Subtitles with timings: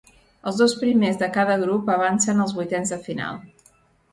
[0.51, 3.41] Els dos primers de cada grup avancen als vuitens de final.